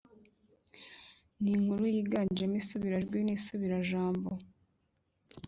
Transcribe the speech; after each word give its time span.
Ni 1.41 1.49
inkuru 1.55 1.83
yiganjemo 1.95 2.55
isubirajwi 2.61 3.17
n 3.23 3.29
isubirajambo 3.37 4.29